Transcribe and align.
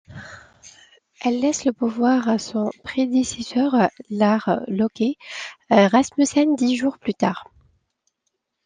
Elle 1.23 1.41
laisse 1.41 1.63
le 1.63 1.73
pouvoir 1.73 2.27
à 2.27 2.39
son 2.39 2.71
prédécesseur 2.83 3.75
Lars 4.09 4.49
Løkke 4.67 5.15
Rasmussen 5.69 6.55
dix 6.55 6.75
jours 6.75 6.97
plus 6.97 7.13
tard. 7.13 7.51